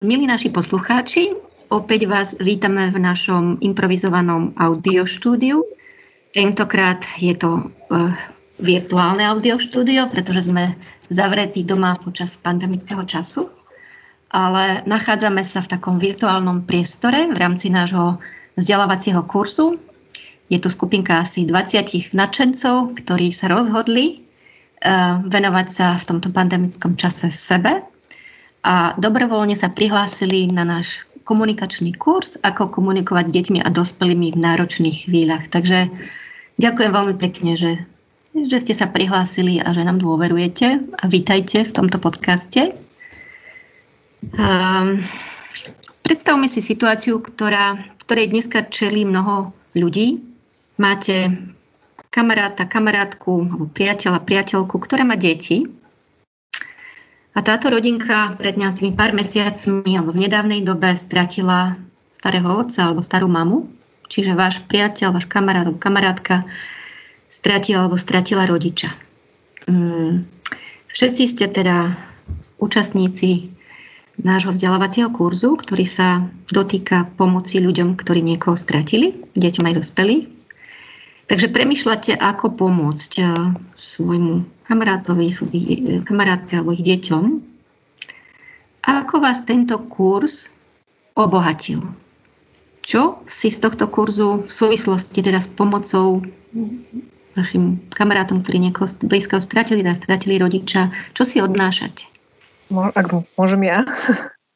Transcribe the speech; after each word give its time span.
Milí 0.00 0.24
naši 0.24 0.48
poslucháči, 0.48 1.36
opäť 1.68 2.08
vás 2.08 2.32
vítame 2.40 2.88
v 2.88 3.04
našom 3.04 3.60
improvizovanom 3.60 4.56
audioštúdiu. 4.56 5.60
Tentokrát 6.32 7.04
je 7.20 7.36
to 7.36 7.68
uh, 7.68 8.08
virtuálne 8.56 9.28
audioštúdio, 9.28 10.08
pretože 10.08 10.48
sme 10.48 10.72
zavretí 11.12 11.68
doma 11.68 11.92
počas 12.00 12.32
pandemického 12.40 13.04
času, 13.04 13.52
ale 14.32 14.88
nachádzame 14.88 15.44
sa 15.44 15.60
v 15.60 15.68
takom 15.76 16.00
virtuálnom 16.00 16.64
priestore 16.64 17.28
v 17.28 17.36
rámci 17.36 17.68
nášho 17.68 18.16
vzdelávacieho 18.56 19.20
kurzu. 19.28 19.76
Je 20.48 20.56
tu 20.56 20.72
skupinka 20.72 21.20
asi 21.20 21.44
20 21.44 22.16
nadšencov, 22.16 22.96
ktorí 23.04 23.36
sa 23.36 23.52
rozhodli 23.52 24.24
uh, 24.80 25.20
venovať 25.28 25.66
sa 25.68 26.00
v 26.00 26.08
tomto 26.08 26.32
pandemickom 26.32 26.96
čase 26.96 27.28
sebe 27.28 27.89
a 28.60 28.92
dobrovoľne 29.00 29.56
sa 29.56 29.72
prihlásili 29.72 30.52
na 30.52 30.68
náš 30.68 31.08
komunikačný 31.24 31.96
kurz, 31.96 32.36
ako 32.42 32.68
komunikovať 32.68 33.24
s 33.30 33.34
deťmi 33.38 33.58
a 33.62 33.68
dospelými 33.70 34.34
v 34.34 34.42
náročných 34.42 35.06
chvíľach. 35.08 35.48
Takže 35.48 35.88
ďakujem 36.58 36.90
veľmi 36.90 37.14
pekne, 37.16 37.54
že, 37.56 37.72
že 38.34 38.56
ste 38.60 38.74
sa 38.76 38.90
prihlásili 38.90 39.62
a 39.62 39.72
že 39.72 39.86
nám 39.86 40.02
dôverujete 40.02 40.66
a 40.90 41.04
vítajte 41.06 41.64
v 41.64 41.72
tomto 41.72 42.02
podcaste. 42.02 42.74
Um, 44.36 45.00
predstavme 46.04 46.44
si 46.50 46.60
situáciu, 46.60 47.22
ktorá, 47.24 47.80
ktorej 48.04 48.34
dneska 48.34 48.68
čelí 48.68 49.08
mnoho 49.08 49.56
ľudí. 49.72 50.20
Máte 50.76 51.32
kamaráta, 52.10 52.66
kamarátku 52.66 53.46
alebo 53.46 53.70
priateľa, 53.70 54.20
priateľku, 54.20 54.76
ktorá 54.82 55.06
má 55.06 55.14
deti 55.14 55.79
a 57.30 57.38
táto 57.46 57.70
rodinka 57.70 58.34
pred 58.34 58.58
nejakými 58.58 58.98
pár 58.98 59.14
mesiacmi 59.14 59.94
alebo 59.94 60.10
v 60.10 60.26
nedávnej 60.26 60.66
dobe 60.66 60.98
stratila 60.98 61.78
starého 62.18 62.50
otca 62.58 62.90
alebo 62.90 63.06
starú 63.06 63.30
mamu. 63.30 63.70
Čiže 64.10 64.34
váš 64.34 64.58
priateľ, 64.66 65.14
váš 65.14 65.30
kamarát 65.30 65.70
alebo 65.70 65.78
kamarátka 65.78 66.42
stratila 67.30 67.86
alebo 67.86 67.94
stratila 67.94 68.42
rodiča. 68.50 68.90
Mm. 69.70 70.26
Všetci 70.90 71.22
ste 71.30 71.46
teda 71.46 71.94
účastníci 72.58 73.54
nášho 74.20 74.50
vzdelávacieho 74.50 75.14
kurzu, 75.14 75.54
ktorý 75.54 75.86
sa 75.86 76.26
dotýka 76.50 77.08
pomoci 77.14 77.62
ľuďom, 77.62 77.94
ktorí 77.94 78.20
niekoho 78.20 78.58
stratili, 78.58 79.14
deťom 79.38 79.64
aj 79.70 79.74
dospelých. 79.80 80.24
Takže 81.30 81.46
premyšľate, 81.46 82.18
ako 82.18 82.58
pomôcť 82.58 83.12
eh, 83.22 83.30
svojmu 83.78 84.59
kamarátovi, 84.70 85.34
kamarátke 86.06 86.54
alebo 86.54 86.70
ich 86.70 86.86
deťom. 86.86 87.24
Ako 88.86 89.18
vás 89.18 89.42
tento 89.42 89.82
kurz 89.90 90.54
obohatil? 91.18 91.82
Čo 92.86 93.26
si 93.26 93.50
z 93.50 93.58
tohto 93.66 93.90
kurzu 93.90 94.46
v 94.46 94.50
súvislosti 94.50 95.26
teda 95.26 95.42
s 95.42 95.50
pomocou 95.50 96.22
vašim 97.34 97.82
kamarátom, 97.90 98.42
ktorí 98.42 98.62
niekoho 98.62 98.86
blízkeho 99.06 99.42
stratili, 99.42 99.82
teda 99.82 99.94
stratili 99.98 100.38
rodiča, 100.38 100.90
čo 101.14 101.22
si 101.26 101.42
odnášate? 101.42 102.06
Ak 102.70 103.10
môžem 103.34 103.66
ja? 103.66 103.82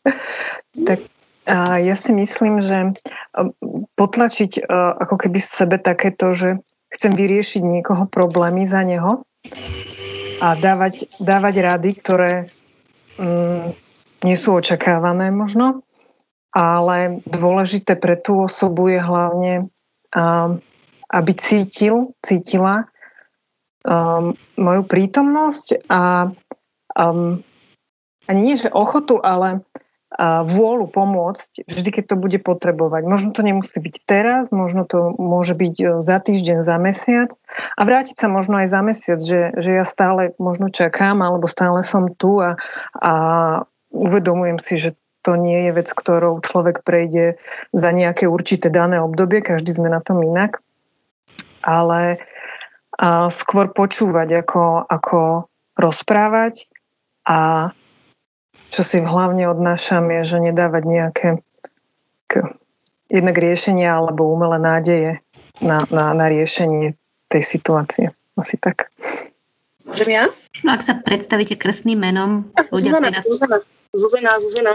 tak 0.89 1.03
a 1.45 1.77
ja 1.77 1.93
si 1.93 2.09
myslím, 2.17 2.65
že 2.65 2.97
potlačiť 4.01 4.65
ako 5.05 5.15
keby 5.21 5.39
v 5.45 5.53
sebe 5.61 5.77
takéto, 5.77 6.33
že 6.33 6.65
chcem 6.89 7.13
vyriešiť 7.13 7.61
niekoho 7.61 8.09
problémy 8.09 8.65
za 8.65 8.81
neho, 8.81 9.29
a 10.41 10.59
dávať, 10.59 11.11
dávať 11.23 11.55
rady, 11.63 11.91
ktoré 11.99 12.33
mm, 13.19 13.75
nie 14.25 14.37
sú 14.39 14.59
očakávané 14.59 15.31
možno, 15.31 15.85
ale 16.55 17.21
dôležité 17.27 17.99
pre 17.99 18.15
tú 18.19 18.47
osobu 18.47 18.89
je 18.89 19.01
hlavne, 19.03 19.53
um, 20.15 20.63
aby 21.11 21.33
cítil, 21.35 22.15
cítila 22.23 22.87
um, 23.85 24.33
moju 24.57 24.83
prítomnosť 24.87 25.91
a 25.91 26.33
um, 26.95 27.43
ani 28.25 28.41
nie, 28.41 28.57
že 28.57 28.73
ochotu, 28.73 29.21
ale 29.21 29.61
vôľu 30.21 30.87
pomôcť 30.95 31.67
vždy, 31.67 31.91
keď 31.91 32.05
to 32.15 32.17
bude 32.17 32.39
potrebovať. 32.47 33.03
Možno 33.03 33.35
to 33.35 33.43
nemusí 33.43 33.75
byť 33.83 33.97
teraz, 34.07 34.55
možno 34.55 34.87
to 34.87 35.11
môže 35.19 35.59
byť 35.59 35.75
e, 35.75 35.85
za 35.99 36.23
týždeň, 36.23 36.63
za 36.63 36.77
mesiac 36.79 37.35
a 37.75 37.83
vrátiť 37.83 38.23
sa 38.23 38.31
možno 38.31 38.63
aj 38.63 38.69
za 38.71 38.81
mesiac, 38.87 39.19
že, 39.19 39.51
že 39.59 39.71
ja 39.75 39.83
stále 39.83 40.31
možno 40.39 40.71
čakám 40.71 41.19
alebo 41.19 41.51
stále 41.51 41.83
som 41.83 42.15
tu 42.15 42.39
a, 42.39 42.55
a 42.95 43.13
uvedomujem 43.91 44.59
si, 44.63 44.75
že 44.79 44.91
to 45.27 45.35
nie 45.35 45.67
je 45.67 45.83
vec, 45.83 45.89
ktorou 45.91 46.39
človek 46.45 46.87
prejde 46.87 47.41
za 47.75 47.91
nejaké 47.91 48.31
určité 48.31 48.71
dané 48.71 49.01
obdobie, 49.01 49.41
každý 49.43 49.73
sme 49.75 49.89
na 49.91 50.05
tom 50.05 50.21
inak, 50.21 50.61
ale 51.65 52.23
a 52.95 53.27
skôr 53.27 53.75
počúvať, 53.75 54.47
ako, 54.47 54.87
ako 54.87 55.51
rozprávať 55.75 56.71
a 57.27 57.71
čo 58.75 58.83
si 58.83 58.99
hlavne 58.99 59.47
odnášam, 59.47 60.11
je, 60.11 60.35
že 60.35 60.39
nedávať 60.43 60.83
nejaké 60.83 61.29
k, 62.27 62.43
jednak 63.07 63.39
riešenia 63.39 63.95
alebo 63.95 64.27
umelé 64.27 64.59
nádeje 64.59 65.11
na, 65.63 65.79
na, 65.95 66.11
na 66.11 66.27
riešenie 66.27 66.99
tej 67.31 67.43
situácie. 67.47 68.11
Asi 68.35 68.59
tak. 68.59 68.91
Môžem 69.87 70.11
ja? 70.11 70.25
No, 70.67 70.75
ak 70.75 70.83
sa 70.83 70.99
predstavíte 70.99 71.55
krstným 71.55 72.03
menom. 72.03 72.51
Zuzana, 72.75 73.23
Zuzana, 73.23 73.63
Zuzana, 73.95 74.33
Zuzana. 74.43 74.73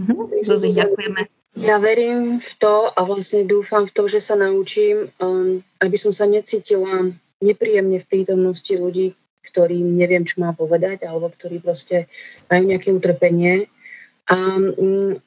Mhm, 0.00 0.40
Zuzi, 0.40 0.72
ďakujeme. 0.72 1.28
Ja 1.60 1.82
verím 1.82 2.40
v 2.40 2.50
to 2.56 2.88
a 2.88 3.00
vlastne 3.04 3.44
dúfam 3.44 3.84
v 3.84 3.92
to, 3.92 4.06
že 4.06 4.22
sa 4.22 4.38
naučím, 4.38 5.10
um, 5.18 5.60
aby 5.82 5.96
som 5.98 6.14
sa 6.14 6.24
necítila 6.24 7.10
nepríjemne 7.42 7.98
v 7.98 8.06
prítomnosti 8.06 8.70
ľudí, 8.70 9.18
ktorým 9.40 9.96
neviem, 9.96 10.22
čo 10.22 10.40
má 10.44 10.52
povedať, 10.52 11.08
alebo 11.08 11.32
ktorí 11.32 11.60
proste 11.60 12.06
majú 12.46 12.70
nejaké 12.70 12.92
utrpenie. 12.92 13.66
A 14.28 14.36
mm, 14.60 15.18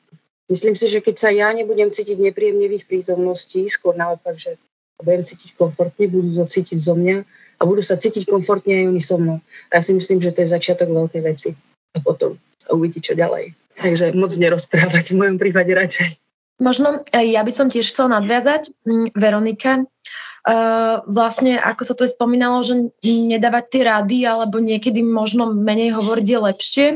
myslím 0.54 0.76
si, 0.78 0.86
že 0.88 1.04
keď 1.04 1.16
sa 1.18 1.30
ja 1.34 1.50
nebudem 1.52 1.90
cítiť 1.90 2.18
nepríjemne 2.22 2.70
v 2.70 2.78
ich 2.80 2.86
prítomnosti, 2.86 3.60
skôr 3.68 3.98
naopak, 3.98 4.38
že 4.38 4.56
budem 5.04 5.28
cítiť 5.28 5.60
komfortne, 5.60 6.08
budú 6.08 6.32
to 6.32 6.46
cítiť 6.48 6.80
zo 6.80 6.96
mňa 6.96 7.18
a 7.60 7.62
budú 7.68 7.84
sa 7.84 8.00
cítiť 8.00 8.30
komfortne 8.30 8.72
aj 8.72 8.86
oni 8.88 9.02
so 9.04 9.18
mnou. 9.20 9.38
Ja 9.70 9.84
si 9.84 9.92
myslím, 9.92 10.24
že 10.24 10.32
to 10.32 10.46
je 10.46 10.54
začiatok 10.54 10.90
veľkej 10.90 11.22
veci. 11.22 11.52
A 11.94 12.02
potom 12.02 12.40
sa 12.58 12.74
uvidí, 12.74 13.04
čo 13.04 13.14
ďalej. 13.14 13.54
Takže 13.78 14.16
moc 14.16 14.32
nerozprávať 14.34 15.14
v 15.14 15.20
mojom 15.20 15.38
prípade 15.38 15.70
radšej. 15.74 16.18
Možno 16.62 17.02
ja 17.12 17.42
by 17.42 17.52
som 17.52 17.68
tiež 17.68 17.92
chcela 17.92 18.22
nadviazať. 18.22 18.72
Mm, 18.86 19.10
Veronika, 19.18 19.84
Uh, 20.44 21.00
vlastne, 21.08 21.56
ako 21.56 21.82
sa 21.88 21.94
to 21.96 22.04
spomínalo, 22.04 22.68
že 22.68 22.92
nedávať 23.08 23.64
tie 23.72 23.84
rady 23.88 24.20
alebo 24.28 24.60
niekedy 24.60 25.00
možno 25.00 25.56
menej 25.56 25.96
hovoriť 25.96 26.28
je 26.28 26.40
lepšie. 26.40 26.88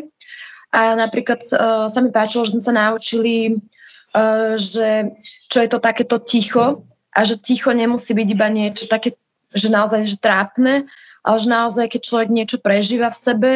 A 0.75 0.99
napríklad 0.99 1.47
uh, 1.55 1.87
sa 1.87 1.99
mi 2.03 2.11
páčilo, 2.11 2.43
že 2.43 2.59
sme 2.59 2.63
sa 2.67 2.75
naučili, 2.75 3.63
uh, 4.11 4.59
že 4.59 5.15
čo 5.47 5.63
je 5.63 5.69
to 5.71 5.79
takéto 5.79 6.19
ticho 6.19 6.83
a 7.15 7.23
že 7.23 7.39
ticho 7.39 7.71
nemusí 7.71 8.11
byť 8.11 8.27
iba 8.27 8.51
niečo 8.51 8.91
také, 8.91 9.15
že 9.55 9.71
naozaj 9.71 10.11
že 10.11 10.19
trápne, 10.19 10.83
ale 11.23 11.37
že 11.39 11.47
naozaj, 11.47 11.85
keď 11.87 12.01
človek 12.03 12.29
niečo 12.35 12.57
prežíva 12.59 13.15
v 13.15 13.21
sebe, 13.31 13.53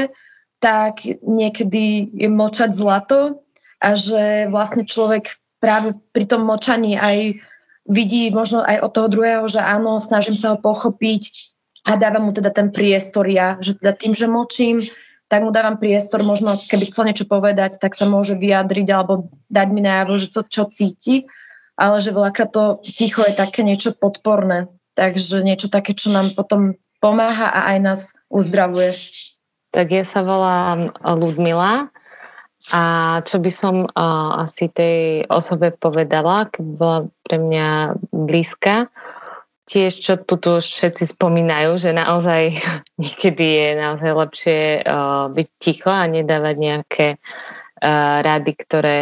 tak 0.64 1.04
niekedy 1.20 2.16
je 2.16 2.30
močať 2.32 2.72
zlato 2.72 3.44
a 3.82 3.98
že 3.98 4.48
vlastne 4.48 4.88
človek 4.88 5.36
práve 5.60 6.00
pri 6.16 6.26
tom 6.32 6.48
močaní 6.48 6.96
aj 6.96 7.44
vidí 7.86 8.30
možno 8.30 8.62
aj 8.62 8.82
od 8.86 8.92
toho 8.94 9.08
druhého, 9.10 9.46
že 9.50 9.62
áno, 9.62 9.98
snažím 9.98 10.38
sa 10.38 10.54
ho 10.54 10.58
pochopiť 10.58 11.54
a 11.86 11.98
dávam 11.98 12.30
mu 12.30 12.32
teda 12.32 12.54
ten 12.54 12.70
priestor 12.70 13.26
ja, 13.26 13.58
že 13.58 13.78
teda 13.78 13.94
tým, 13.98 14.14
že 14.14 14.30
močím, 14.30 14.78
tak 15.32 15.48
mu 15.48 15.50
dávam 15.50 15.80
priestor, 15.80 16.22
možno 16.22 16.60
keby 16.60 16.92
chcel 16.92 17.08
niečo 17.08 17.26
povedať, 17.26 17.80
tak 17.80 17.96
sa 17.96 18.06
môže 18.06 18.36
vyjadriť 18.36 18.88
alebo 18.92 19.32
dať 19.48 19.68
mi 19.72 19.82
najavo, 19.82 20.14
že 20.20 20.28
to, 20.28 20.42
čo 20.44 20.68
cíti, 20.68 21.26
ale 21.80 22.04
že 22.04 22.14
veľakrát 22.14 22.52
to 22.52 22.64
ticho 22.84 23.24
je 23.24 23.34
také 23.34 23.64
niečo 23.64 23.96
podporné, 23.96 24.68
takže 24.94 25.42
niečo 25.42 25.72
také, 25.72 25.96
čo 25.96 26.12
nám 26.12 26.36
potom 26.36 26.76
pomáha 27.00 27.50
a 27.50 27.74
aj 27.74 27.78
nás 27.80 28.02
uzdravuje. 28.28 28.94
Tak 29.72 29.88
ja 29.88 30.04
sa 30.04 30.22
volám 30.22 30.92
Ludmila 31.00 31.90
a 32.70 32.82
čo 33.26 33.42
by 33.42 33.50
som 33.50 33.82
uh, 33.82 34.46
asi 34.46 34.70
tej 34.70 35.26
osobe 35.34 35.74
povedala, 35.74 36.46
keď 36.54 36.66
bola 36.78 37.00
pre 37.26 37.42
mňa 37.42 37.98
blízka, 38.14 38.86
tiež 39.66 39.98
čo 39.98 40.14
tu, 40.22 40.38
všetci 40.38 41.18
spomínajú, 41.18 41.82
že 41.82 41.98
naozaj 41.98 42.54
niekedy 43.02 43.46
je 43.58 43.70
naozaj 43.82 44.12
lepšie 44.14 44.60
uh, 44.86 45.34
byť 45.34 45.48
ticho 45.58 45.90
a 45.90 46.06
nedávať 46.06 46.56
nejaké 46.62 47.08
uh, 47.18 48.22
rady, 48.22 48.54
ktoré 48.54 48.98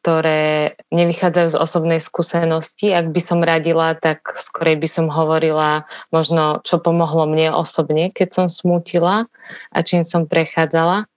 ktoré 0.00 0.78
nevychádzajú 0.94 1.48
z 1.50 1.60
osobnej 1.60 2.00
skúsenosti. 2.00 2.94
Ak 2.94 3.10
by 3.10 3.20
som 3.20 3.42
radila, 3.42 3.92
tak 3.98 4.22
skorej 4.38 4.78
by 4.78 4.88
som 4.88 5.10
hovorila 5.10 5.84
možno, 6.14 6.62
čo 6.62 6.78
pomohlo 6.78 7.26
mne 7.26 7.50
osobne, 7.52 8.08
keď 8.14 8.28
som 8.32 8.46
smútila 8.46 9.26
a 9.74 9.78
čím 9.82 10.06
som 10.06 10.30
prechádzala 10.30 11.10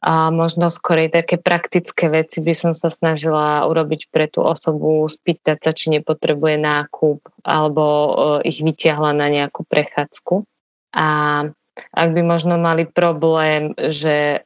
a 0.00 0.32
možno 0.32 0.72
skorej 0.72 1.12
také 1.12 1.36
praktické 1.36 2.08
veci 2.08 2.40
by 2.40 2.54
som 2.56 2.72
sa 2.72 2.88
snažila 2.88 3.68
urobiť 3.68 4.08
pre 4.08 4.32
tú 4.32 4.40
osobu, 4.40 5.04
spýtať 5.04 5.60
sa, 5.60 5.70
či 5.76 5.92
nepotrebuje 5.92 6.56
nákup 6.56 7.20
alebo 7.44 7.84
ich 8.40 8.64
vyťahla 8.64 9.12
na 9.12 9.28
nejakú 9.28 9.68
prechádzku. 9.68 10.48
A 10.96 11.08
ak 11.92 12.08
by 12.16 12.22
možno 12.24 12.56
mali 12.56 12.88
problém, 12.88 13.76
že 13.76 14.40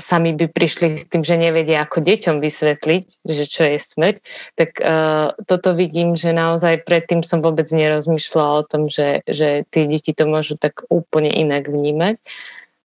sami 0.00 0.32
by 0.32 0.48
prišli 0.48 0.98
s 0.98 1.04
tým, 1.06 1.22
že 1.22 1.36
nevedia 1.36 1.84
ako 1.84 2.00
deťom 2.02 2.42
vysvetliť, 2.42 3.04
že 3.28 3.44
čo 3.44 3.62
je 3.68 3.78
smrť, 3.78 4.16
tak 4.56 4.70
uh, 4.80 5.36
toto 5.44 5.76
vidím, 5.76 6.16
že 6.16 6.32
naozaj 6.32 6.88
predtým 6.88 7.20
som 7.22 7.44
vôbec 7.44 7.68
nerozmýšľala 7.68 8.52
o 8.64 8.66
tom, 8.66 8.82
že, 8.88 9.22
že 9.28 9.68
tie 9.68 9.84
deti 9.86 10.16
to 10.16 10.24
môžu 10.24 10.56
tak 10.56 10.82
úplne 10.88 11.28
inak 11.28 11.68
vnímať. 11.68 12.16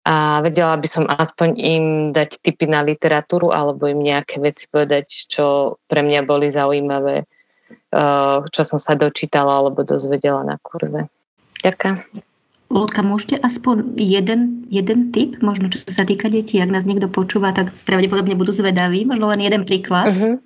A 0.05 0.37
vedela 0.45 0.77
by 0.77 0.85
som 0.85 1.09
aspoň 1.09 1.49
im 1.57 1.85
dať 2.13 2.37
tipy 2.45 2.69
na 2.69 2.85
literatúru 2.85 3.49
alebo 3.49 3.89
im 3.89 4.05
nejaké 4.05 4.37
veci 4.37 4.69
povedať, 4.69 5.25
čo 5.25 5.77
pre 5.89 6.05
mňa 6.05 6.21
boli 6.29 6.53
zaujímavé, 6.53 7.25
uh, 7.25 8.45
čo 8.53 8.61
som 8.61 8.77
sa 8.77 8.93
dočítala 8.93 9.65
alebo 9.65 9.81
dozvedela 9.81 10.45
na 10.45 10.61
kurze. 10.61 11.09
Ďakujem. 11.65 12.21
Ľudka, 12.69 13.01
môžete 13.01 13.41
aspoň 13.41 13.97
jeden, 13.97 14.69
jeden 14.69 15.09
tip, 15.09 15.41
možno 15.41 15.73
čo 15.73 15.81
sa 15.89 16.05
týka 16.05 16.29
detí, 16.29 16.61
ak 16.61 16.69
nás 16.69 16.85
niekto 16.85 17.09
počúva, 17.09 17.53
tak 17.53 17.73
pravdepodobne 17.85 18.37
budú 18.37 18.53
zvedaví, 18.53 19.09
možno 19.09 19.29
len 19.33 19.41
jeden 19.41 19.65
príklad. 19.65 20.13
Uh-huh. 20.13 20.37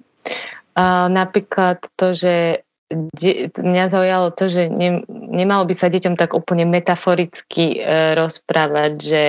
Uh, 0.79 1.07
napríklad 1.11 1.83
to, 1.99 2.15
že 2.15 2.63
de, 2.89 3.53
mňa 3.53 3.85
zaujalo 3.87 4.33
to, 4.33 4.49
že 4.49 4.69
ne, 4.69 5.05
nemalo 5.09 5.65
by 5.69 5.73
sa 5.77 5.93
deťom 5.93 6.17
tak 6.17 6.33
úplne 6.33 6.65
metaforicky 6.65 7.79
uh, 7.79 8.17
rozprávať, 8.17 8.91
že, 8.97 9.25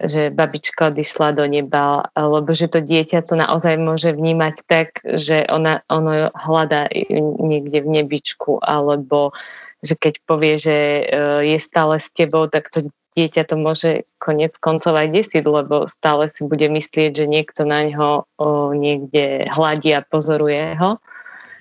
že 0.00 0.32
babička 0.32 0.88
odišla 0.88 1.36
do 1.36 1.44
neba, 1.44 2.08
lebo 2.16 2.48
že 2.56 2.72
to 2.72 2.80
dieťa 2.80 3.24
to 3.28 3.36
naozaj 3.36 3.76
môže 3.76 4.16
vnímať 4.16 4.54
tak, 4.64 5.00
že 5.04 5.44
ona, 5.52 5.84
ono 5.92 6.32
hľadá 6.32 6.88
niekde 7.38 7.84
v 7.84 7.88
nebičku, 8.02 8.64
alebo 8.64 9.36
že 9.78 9.94
keď 9.94 10.14
povie, 10.26 10.58
že 10.58 10.74
e, 10.74 11.02
je 11.54 11.58
stále 11.62 12.02
s 12.02 12.10
tebou, 12.10 12.50
tak 12.50 12.66
to 12.66 12.90
dieťa 13.18 13.42
to 13.50 13.54
môže 13.58 13.90
konec 14.22 14.54
koncov 14.62 14.94
aj 14.94 15.10
desiť, 15.10 15.42
lebo 15.42 15.90
stále 15.90 16.30
si 16.34 16.46
bude 16.46 16.70
myslieť, 16.70 17.18
že 17.18 17.26
niekto 17.26 17.66
na 17.66 17.82
ňo 17.90 18.30
niekde 18.78 19.50
hladí 19.50 19.90
a 19.90 20.06
pozoruje 20.06 20.78
ho. 20.78 21.02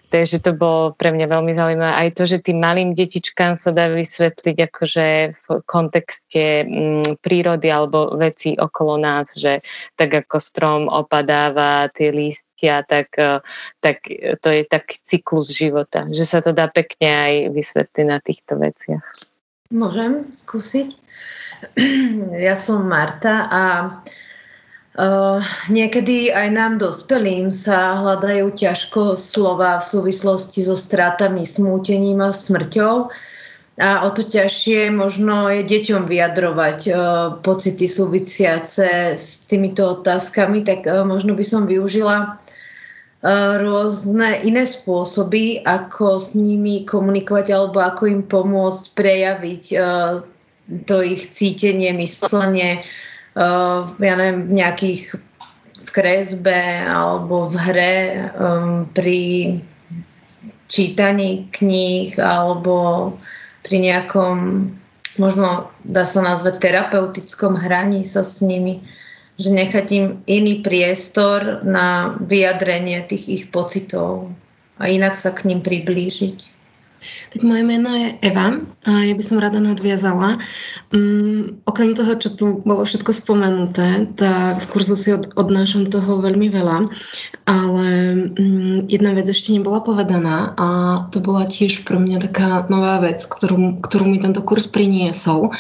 Takže 0.08 0.40
to 0.40 0.56
bolo 0.56 0.96
pre 0.96 1.12
mňa 1.12 1.28
veľmi 1.28 1.52
zaujímavé. 1.52 1.92
Aj 1.92 2.10
to, 2.16 2.24
že 2.24 2.40
tým 2.40 2.64
malým 2.64 2.96
detičkám 2.96 3.60
sa 3.60 3.76
dá 3.76 3.92
vysvetliť 3.92 4.58
akože 4.72 5.08
v 5.36 5.46
kontexte 5.68 6.64
mm, 6.64 7.20
prírody 7.20 7.68
alebo 7.68 8.16
veci 8.16 8.56
okolo 8.56 8.96
nás, 8.96 9.28
že 9.36 9.60
tak 10.00 10.26
ako 10.26 10.40
strom 10.40 10.82
opadáva 10.88 11.92
tie 11.92 12.16
lísty, 12.16 12.48
šťastia, 12.58 12.84
tak, 12.90 13.08
eh, 13.18 13.40
tak 13.80 13.98
to 14.42 14.50
je 14.50 14.64
taký 14.66 14.98
cyklus 15.10 15.54
života, 15.54 16.10
že 16.10 16.26
sa 16.26 16.42
to 16.42 16.52
dá 16.54 16.68
pekne 16.68 17.08
aj 17.08 17.34
vysvetliť 17.54 18.06
na 18.06 18.20
týchto 18.20 18.58
veciach. 18.58 19.06
Môžem 19.72 20.26
skúsiť? 20.34 20.90
Ja 22.38 22.54
som 22.54 22.86
Marta 22.86 23.50
a 23.50 23.62
uh, 24.98 25.40
niekedy 25.70 26.34
aj 26.34 26.48
nám 26.52 26.74
dospelým 26.82 27.54
sa 27.54 28.02
hľadajú 28.02 28.52
ťažko 28.52 29.16
slova 29.16 29.78
v 29.78 29.86
súvislosti 29.86 30.66
so 30.66 30.74
stratami, 30.74 31.46
smútením 31.46 32.26
a 32.26 32.34
smrťou. 32.34 33.14
A 33.78 33.90
o 34.04 34.10
to 34.10 34.26
ťažšie 34.26 34.90
možno 34.90 35.54
je 35.54 35.62
deťom 35.62 36.10
vyjadrovať 36.10 36.80
uh, 36.90 36.98
pocity 37.46 37.86
súvisiace 37.86 39.14
s 39.14 39.46
týmito 39.46 40.02
otázkami, 40.02 40.66
tak 40.66 40.90
uh, 40.90 41.06
možno 41.06 41.38
by 41.38 41.46
som 41.46 41.70
využila 41.70 42.42
rôzne 43.58 44.46
iné 44.46 44.70
spôsoby, 44.70 45.66
ako 45.66 46.22
s 46.22 46.38
nimi 46.38 46.86
komunikovať 46.86 47.50
alebo 47.50 47.82
ako 47.82 48.14
im 48.14 48.22
pomôcť 48.30 48.94
prejaviť 48.94 49.64
to 50.86 50.96
ich 51.02 51.26
cítenie, 51.34 51.98
myslenie, 51.98 52.86
ja 54.02 54.14
neviem, 54.18 54.50
v 54.50 54.54
nejakých 54.58 55.04
v 55.88 55.90
kresbe 55.94 56.60
alebo 56.84 57.48
v 57.48 57.56
hre 57.56 57.96
um, 58.36 58.90
pri 58.90 59.56
čítaní 60.68 61.48
kníh 61.54 62.18
alebo 62.20 63.14
pri 63.64 63.78
nejakom 63.80 64.68
možno 65.16 65.72
dá 65.88 66.04
sa 66.04 66.20
nazvať 66.26 66.60
terapeutickom 66.60 67.56
hraní 67.56 68.04
sa 68.04 68.26
s 68.26 68.44
nimi 68.44 68.84
že 69.38 69.54
nechať 69.54 69.88
im 69.94 70.06
iný 70.26 70.66
priestor 70.66 71.62
na 71.62 72.18
vyjadrenie 72.18 73.06
tých 73.06 73.26
ich 73.30 73.44
pocitov 73.54 74.34
a 74.82 74.90
inak 74.90 75.14
sa 75.14 75.30
k 75.30 75.46
ním 75.46 75.62
priblížiť. 75.62 76.57
Tak 77.34 77.42
moje 77.44 77.64
meno 77.64 77.94
je 77.94 78.18
Eva 78.22 78.58
a 78.88 78.92
ja 79.04 79.14
by 79.14 79.24
som 79.24 79.38
rada 79.38 79.60
nadviazala. 79.60 80.40
Um, 80.96 81.60
okrem 81.68 81.92
toho, 81.94 82.16
čo 82.16 82.30
tu 82.34 82.46
bolo 82.64 82.88
všetko 82.88 83.12
spomenuté, 83.12 84.08
tak 84.16 84.64
v 84.64 84.70
kurzu 84.72 84.96
si 84.96 85.10
od, 85.12 85.36
odnášam 85.36 85.92
toho 85.92 86.24
veľmi 86.24 86.48
veľa, 86.48 86.88
ale 87.46 87.88
um, 88.40 88.88
jedna 88.88 89.12
vec 89.12 89.28
ešte 89.28 89.52
nebola 89.52 89.84
povedaná 89.84 90.56
a 90.56 90.68
to 91.12 91.20
bola 91.20 91.46
tiež 91.46 91.84
pre 91.84 92.00
mňa 92.00 92.24
taká 92.32 92.64
nová 92.72 93.04
vec, 93.04 93.24
ktorú, 93.28 93.84
ktorú 93.84 94.06
mi 94.08 94.24
tento 94.24 94.40
kurz 94.42 94.72
priniesol 94.72 95.52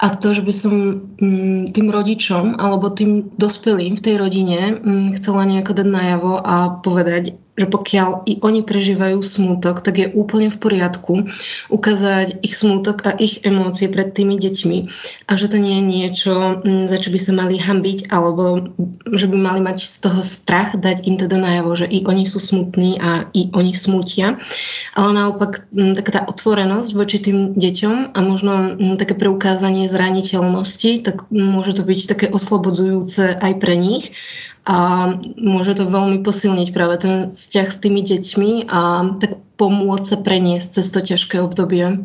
a 0.00 0.06
to, 0.08 0.32
že 0.32 0.40
by 0.40 0.52
som 0.56 0.74
um, 1.20 1.68
tým 1.68 1.92
rodičom 1.92 2.56
alebo 2.56 2.88
tým 2.88 3.28
dospelým 3.36 4.00
v 4.00 4.04
tej 4.04 4.14
rodine 4.16 4.80
um, 4.80 5.12
chcela 5.20 5.44
nejako 5.44 5.76
dať 5.76 5.88
najavo 5.88 6.32
a 6.40 6.80
povedať, 6.80 7.36
že 7.60 7.68
pokiaľ 7.68 8.24
i 8.24 8.40
oni 8.40 8.64
prežívajú 8.64 9.20
smútok, 9.20 9.84
tak 9.84 10.00
je 10.00 10.08
úplne 10.16 10.48
v 10.48 10.56
poriadku 10.56 11.28
ukázať 11.68 12.40
ich 12.40 12.56
smútok 12.56 13.04
a 13.04 13.12
ich 13.20 13.44
emócie 13.44 13.92
pred 13.92 14.08
tými 14.16 14.40
deťmi 14.40 14.78
a 15.28 15.32
že 15.36 15.52
to 15.52 15.60
nie 15.60 15.76
je 15.76 15.84
niečo, 15.84 16.34
mm, 16.64 16.88
za 16.88 16.96
čo 16.96 17.12
by 17.12 17.18
sa 17.20 17.32
mali 17.36 17.60
hambiť 17.60 18.08
alebo 18.08 18.72
že 19.12 19.28
by 19.28 19.36
mali 19.36 19.60
mať 19.60 19.84
z 19.84 19.96
toho 20.08 20.20
strach, 20.24 20.72
dať 20.80 21.04
im 21.04 21.20
teda 21.20 21.36
najavo, 21.36 21.76
že 21.76 21.84
i 21.84 22.00
oni 22.08 22.24
sú 22.24 22.40
smutní 22.40 22.96
a 22.96 23.28
i 23.36 23.52
oni 23.52 23.76
smútia. 23.76 24.40
Ale 24.96 25.10
naopak 25.12 25.68
mm, 25.68 25.92
taká 26.00 26.10
tá 26.16 26.22
otvorenosť 26.24 26.88
voči 26.96 27.20
tým 27.20 27.52
deťom 27.60 28.16
a 28.16 28.18
možno 28.24 28.52
mm, 28.80 28.96
také 28.96 29.12
preukázanie 29.12 29.92
zraniteľnosti, 29.92 31.04
tak 31.04 31.28
môže 31.28 31.76
to 31.76 31.84
byť 31.84 32.00
také 32.08 32.26
oslobodzujúce 32.32 33.36
aj 33.36 33.52
pre 33.60 33.74
nich 33.76 34.16
a 34.68 34.78
môže 35.40 35.80
to 35.80 35.88
veľmi 35.88 36.20
posilniť 36.20 36.68
práve 36.76 36.94
ten 37.00 37.14
vzťah 37.32 37.68
s 37.68 37.78
tými 37.80 38.00
deťmi 38.04 38.68
a 38.68 38.80
tak 39.16 39.40
pomôcť 39.56 40.06
sa 40.06 40.18
preniesť 40.20 40.68
cez 40.80 40.86
to 40.92 41.00
ťažké 41.00 41.40
obdobie. 41.40 42.00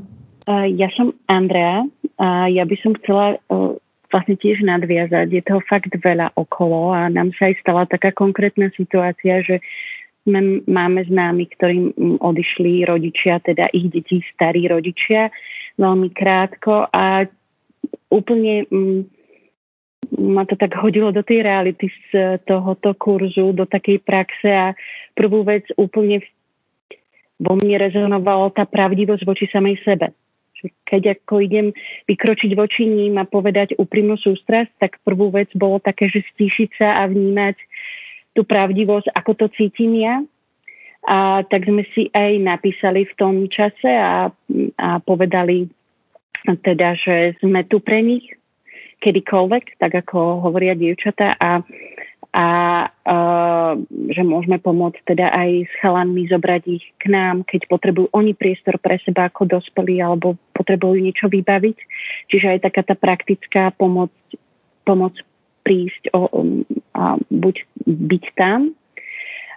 Ja 0.50 0.90
som 0.94 1.18
Andrea 1.28 1.84
a 2.22 2.48
ja 2.48 2.64
by 2.64 2.76
som 2.80 2.94
chcela 3.02 3.36
vlastne 4.14 4.36
tiež 4.40 4.64
nadviazať. 4.64 5.28
Je 5.28 5.44
toho 5.44 5.60
fakt 5.68 5.92
veľa 5.92 6.32
okolo 6.40 6.96
a 6.96 7.12
nám 7.12 7.36
sa 7.36 7.52
aj 7.52 7.60
stala 7.60 7.84
taká 7.90 8.16
konkrétna 8.16 8.72
situácia, 8.78 9.44
že 9.44 9.60
máme 10.66 11.06
známy, 11.06 11.44
ktorým 11.54 12.18
odišli 12.24 12.88
rodičia, 12.88 13.44
teda 13.44 13.70
ich 13.76 13.92
detí, 13.94 14.24
starí 14.34 14.66
rodičia, 14.66 15.30
veľmi 15.78 16.10
krátko 16.16 16.90
a 16.90 17.30
úplne 18.10 18.66
ma 20.14 20.46
to 20.46 20.56
tak 20.56 20.76
hodilo 20.78 21.12
do 21.12 21.24
tej 21.24 21.42
reality 21.42 21.90
z 22.12 22.42
tohoto 22.46 22.94
kurzu, 22.94 23.54
do 23.56 23.66
takej 23.66 24.04
praxe 24.04 24.50
a 24.50 24.76
prvú 25.18 25.46
vec 25.46 25.66
úplne 25.80 26.22
vo 27.40 27.60
mne 27.60 27.80
rezonovala 27.80 28.52
tá 28.56 28.64
pravdivosť 28.64 29.24
voči 29.28 29.46
samej 29.52 29.76
sebe. 29.84 30.16
Keď 30.88 31.20
ako 31.20 31.44
idem 31.44 31.68
vykročiť 32.10 32.52
voči 32.56 32.88
ním 32.88 33.20
a 33.20 33.28
povedať 33.28 33.76
úprimnú 33.78 34.16
sústrasť, 34.18 34.72
tak 34.80 34.92
prvú 35.04 35.30
vec 35.30 35.52
bolo 35.54 35.78
také, 35.84 36.10
že 36.10 36.26
stíšiť 36.34 36.70
sa 36.80 37.04
a 37.04 37.12
vnímať 37.12 37.60
tú 38.34 38.48
pravdivosť, 38.48 39.14
ako 39.14 39.32
to 39.36 39.46
cítim 39.54 39.94
ja. 40.00 40.24
A 41.06 41.46
tak 41.46 41.70
sme 41.70 41.86
si 41.94 42.10
aj 42.10 42.42
napísali 42.42 43.06
v 43.06 43.14
tom 43.14 43.36
čase 43.46 43.94
a, 43.94 44.34
a 44.80 44.90
povedali 45.06 45.70
teda, 46.46 46.98
že 46.98 47.38
sme 47.42 47.62
tu 47.70 47.78
pre 47.78 48.02
nich, 48.02 48.26
kedykoľvek, 49.00 49.80
tak 49.80 49.92
ako 50.06 50.46
hovoria 50.46 50.74
dievčatá 50.74 51.36
a, 51.38 51.62
a 52.36 52.48
uh, 52.88 53.74
že 54.12 54.24
môžeme 54.28 54.60
pomôcť 54.60 55.16
teda 55.16 55.32
aj 55.32 55.72
s 55.72 55.74
chalanmi 55.80 56.28
zobrať 56.28 56.64
ich 56.68 56.86
k 57.00 57.12
nám, 57.12 57.48
keď 57.48 57.70
potrebujú 57.70 58.08
oni 58.12 58.36
priestor 58.36 58.76
pre 58.82 59.00
seba 59.04 59.32
ako 59.32 59.48
dospelí 59.60 60.04
alebo 60.04 60.36
potrebujú 60.52 61.00
niečo 61.00 61.32
vybaviť. 61.32 61.78
Čiže 62.32 62.48
aj 62.58 62.60
taká 62.68 62.82
tá 62.84 62.96
praktická 62.98 63.72
pomoc, 63.76 64.12
pomoc 64.84 65.16
prísť 65.66 66.14
o, 66.14 66.30
um, 66.30 66.62
a 66.94 67.18
buď 67.34 67.56
byť 67.88 68.26
tam, 68.38 68.76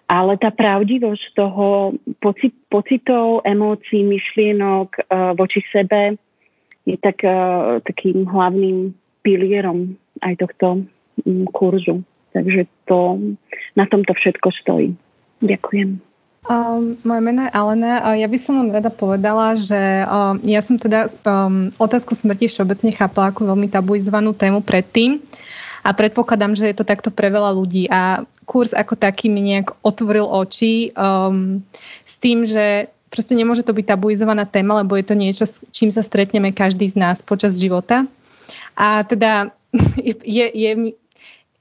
ale 0.09 0.40
tá 0.40 0.49
pravdivosť 0.49 1.37
toho 1.37 1.92
pocit, 2.25 2.57
pocitov, 2.73 3.45
emócií, 3.45 4.00
myšlienok 4.09 4.88
uh, 5.04 5.37
voči 5.37 5.61
sebe 5.68 6.16
je 6.88 6.97
tak, 6.97 7.21
uh, 7.28 7.85
takým 7.85 8.25
hlavným 8.25 8.97
pilierom 9.22 9.96
aj 10.22 10.34
tohto 10.40 10.87
kurzu. 11.52 12.02
Takže 12.32 12.68
to, 12.87 13.18
na 13.75 13.88
tomto 13.88 14.12
všetko 14.14 14.48
stojí. 14.62 14.94
Ďakujem. 15.40 16.08
Um, 16.48 16.96
moje 17.04 17.20
meno 17.20 17.44
je 17.44 17.52
Alena 17.52 18.00
a 18.00 18.16
ja 18.16 18.25
by 18.25 18.38
som 18.40 18.56
vám 18.56 18.72
rada 18.72 18.88
povedala, 18.88 19.52
že 19.58 19.76
um, 20.08 20.40
ja 20.48 20.64
som 20.64 20.80
teda 20.80 21.12
um, 21.28 21.68
otázku 21.76 22.16
smrti 22.16 22.48
všeobecne 22.48 22.94
chápala 22.94 23.34
ako 23.34 23.52
veľmi 23.52 23.68
tabuizovanú 23.68 24.32
tému 24.32 24.64
predtým 24.64 25.20
a 25.84 25.92
predpokladám, 25.92 26.56
že 26.56 26.72
je 26.72 26.76
to 26.78 26.88
takto 26.88 27.12
pre 27.12 27.28
veľa 27.28 27.52
ľudí 27.52 27.92
a 27.92 28.25
kurz 28.48 28.72
ako 28.72 28.96
taký 28.96 29.28
mi 29.28 29.44
nejak 29.44 29.76
otvoril 29.84 30.25
oči 30.25 30.96
um, 30.96 31.60
s 32.08 32.16
tým, 32.16 32.48
že 32.48 32.88
proste 33.12 33.37
nemôže 33.37 33.60
to 33.60 33.76
byť 33.76 33.84
tabuizovaná 33.84 34.48
téma, 34.48 34.80
lebo 34.80 34.96
je 34.96 35.04
to 35.04 35.16
niečo, 35.16 35.44
s 35.44 35.60
čím 35.68 35.92
sa 35.92 36.00
stretneme 36.00 36.56
každý 36.56 36.88
z 36.88 36.96
nás 36.96 37.20
počas 37.20 37.60
života. 37.60 38.08
A 38.76 39.02
teda 39.05 39.50
je, 40.25 40.47
je, 40.52 40.71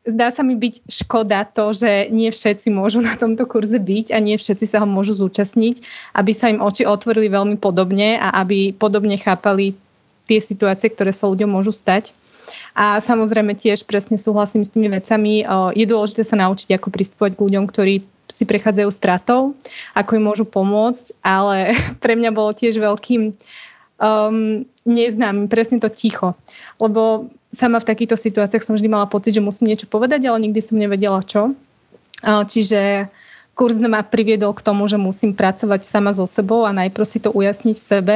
zdá 0.07 0.31
sa 0.31 0.41
mi 0.41 0.55
byť 0.55 0.87
škoda 0.87 1.43
to, 1.43 1.75
že 1.75 2.07
nie 2.09 2.31
všetci 2.31 2.71
môžu 2.71 3.03
na 3.03 3.19
tomto 3.19 3.43
kurze 3.43 3.75
byť 3.75 4.15
a 4.15 4.17
nie 4.23 4.39
všetci 4.39 4.65
sa 4.65 4.81
ho 4.81 4.87
môžu 4.87 5.19
zúčastniť, 5.19 5.83
aby 6.15 6.31
sa 6.31 6.47
im 6.47 6.63
oči 6.63 6.87
otvorili 6.87 7.27
veľmi 7.27 7.59
podobne 7.59 8.15
a 8.15 8.31
aby 8.39 8.71
podobne 8.71 9.19
chápali 9.19 9.75
tie 10.27 10.39
situácie, 10.39 10.91
ktoré 10.91 11.11
sa 11.11 11.27
ľuďom 11.27 11.51
môžu 11.51 11.75
stať. 11.75 12.15
A 12.71 13.03
samozrejme 13.03 13.59
tiež 13.59 13.83
presne 13.83 14.15
súhlasím 14.15 14.63
s 14.63 14.71
tými 14.71 14.87
vecami. 14.87 15.43
Je 15.75 15.85
dôležité 15.87 16.23
sa 16.23 16.39
naučiť, 16.39 16.79
ako 16.79 16.87
pristupovať 16.95 17.35
k 17.35 17.43
ľuďom, 17.43 17.63
ktorí 17.67 17.95
si 18.27 18.43
prechádzajú 18.43 18.89
stratou, 18.91 19.55
ako 19.95 20.11
im 20.19 20.23
môžu 20.27 20.45
pomôcť, 20.47 21.15
ale 21.23 21.75
pre 22.03 22.15
mňa 22.15 22.31
bolo 22.31 22.51
tiež 22.55 22.79
veľkým 22.79 23.35
um, 24.01 24.65
neznám 24.87 25.51
presne 25.51 25.77
to 25.81 25.89
ticho. 25.91 26.33
Lebo 26.81 27.29
sama 27.53 27.81
v 27.81 27.89
takýchto 27.89 28.17
situáciách 28.17 28.63
som 28.63 28.75
vždy 28.77 28.89
mala 28.89 29.09
pocit, 29.09 29.33
že 29.33 29.43
musím 29.43 29.73
niečo 29.73 29.89
povedať, 29.89 30.25
ale 30.29 30.45
nikdy 30.47 30.59
som 30.61 30.77
nevedela 30.77 31.21
čo. 31.25 31.57
Čiže 32.25 33.09
kurz 33.57 33.77
ma 33.81 34.05
priviedol 34.05 34.53
k 34.53 34.61
tomu, 34.61 34.85
že 34.85 35.01
musím 35.01 35.33
pracovať 35.33 35.81
sama 35.81 36.13
so 36.13 36.29
sebou 36.29 36.65
a 36.65 36.73
najprv 36.73 37.05
si 37.09 37.17
to 37.17 37.33
ujasniť 37.33 37.75
v 37.77 37.87
sebe, 37.89 38.15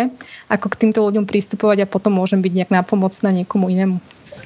ako 0.50 0.70
k 0.70 0.80
týmto 0.86 1.02
ľuďom 1.02 1.26
pristupovať 1.26 1.86
a 1.86 1.90
potom 1.90 2.18
môžem 2.22 2.46
byť 2.46 2.54
nejak 2.54 2.72
nápomocná 2.72 3.34
niekomu 3.34 3.74
inému. 3.74 3.98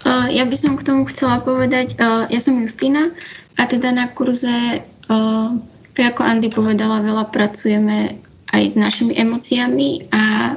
Ja 0.07 0.47
by 0.47 0.55
som 0.55 0.79
k 0.79 0.85
tomu 0.87 1.03
chcela 1.11 1.43
povedať, 1.43 1.99
ja 1.99 2.39
som 2.39 2.61
Justina 2.61 3.11
a 3.59 3.67
teda 3.67 3.91
na 3.91 4.07
kurze, 4.07 4.87
tak 5.95 6.03
ako 6.15 6.21
Andy 6.23 6.47
povedala, 6.47 7.03
veľa 7.03 7.27
pracujeme 7.27 8.21
aj 8.55 8.63
s 8.63 8.75
našimi 8.79 9.17
emóciami 9.19 10.07
a 10.15 10.55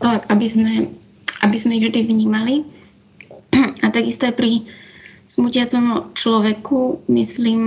aby 0.00 0.46
sme, 0.46 0.72
aby 1.40 1.56
sme 1.56 1.76
ich 1.76 1.86
vždy 1.88 2.00
vnímali. 2.06 2.64
A 3.84 3.90
takisto 3.90 4.28
aj 4.28 4.34
pri 4.36 4.68
smutiacom 5.30 6.14
človeku, 6.14 7.06
myslím, 7.06 7.66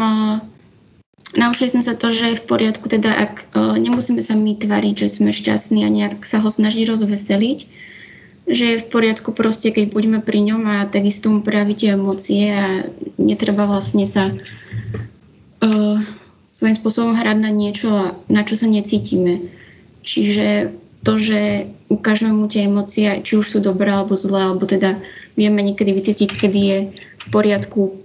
naučili 1.34 1.72
sme 1.72 1.84
sa 1.84 1.96
to, 1.96 2.12
že 2.12 2.36
je 2.36 2.42
v 2.42 2.48
poriadku, 2.48 2.86
teda 2.92 3.12
ak 3.12 3.34
nemusíme 3.56 4.20
sa 4.20 4.36
my 4.36 4.56
tvariť, 4.60 4.96
že 5.08 5.08
sme 5.10 5.32
šťastní 5.32 5.88
a 5.88 5.90
nejak 5.90 6.28
sa 6.28 6.44
ho 6.44 6.50
snažiť 6.52 6.84
rozveseliť, 6.92 7.60
že 8.44 8.66
je 8.68 8.82
v 8.84 8.90
poriadku 8.92 9.32
proste, 9.32 9.72
keď 9.72 9.96
budeme 9.96 10.20
pri 10.20 10.44
ňom 10.44 10.64
a 10.68 10.78
takisto 10.92 11.32
mu 11.32 11.40
prejaviť 11.40 11.78
tie 11.80 11.90
emócie 11.96 12.44
a 12.52 12.84
netreba 13.16 13.64
vlastne 13.64 14.04
sa 14.04 14.36
uh, 14.36 15.98
svojím 16.44 16.76
spôsobom 16.76 17.16
hrať 17.16 17.38
na 17.40 17.52
niečo, 17.56 18.20
na 18.28 18.44
čo 18.44 18.60
sa 18.60 18.68
necítime. 18.68 19.48
Čiže 20.04 20.76
to, 21.04 21.20
že 21.20 21.70
ukážeme 21.92 22.32
mu 22.32 22.48
tie 22.48 22.66
emócie, 22.66 23.22
či 23.22 23.36
už 23.36 23.46
sú 23.46 23.58
dobré 23.60 23.92
alebo 23.92 24.16
zlé, 24.16 24.50
alebo 24.50 24.64
teda 24.64 25.04
vieme 25.36 25.60
niekedy 25.60 25.92
vycítiť, 25.92 26.30
kedy 26.34 26.60
je 26.60 26.80
v 26.96 27.26
poriadku 27.30 28.00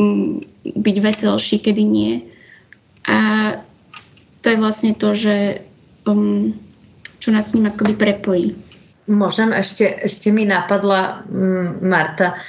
mm, 0.00 0.64
byť 0.76 0.96
veselší, 0.98 1.60
kedy 1.60 1.82
nie. 1.84 2.12
A 3.04 3.18
to 4.42 4.46
je 4.48 4.56
vlastne 4.58 4.92
to, 4.96 5.14
že 5.14 5.62
um, 6.08 6.56
čo 7.22 7.30
nás 7.30 7.52
s 7.52 7.54
ním 7.54 7.70
akoby 7.70 7.94
prepojí. 7.94 8.48
Môžem, 9.06 9.52
ešte, 9.52 9.86
ešte 9.86 10.32
mi 10.34 10.48
napadla 10.48 11.22
um, 11.26 11.78
Marta 11.84 12.40